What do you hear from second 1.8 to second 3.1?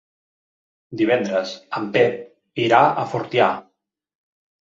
Pep irà a